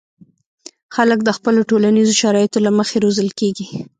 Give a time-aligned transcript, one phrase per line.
[0.95, 3.67] خلک د خپلو ټولنیزو شرایطو له مخې روزل کېږي.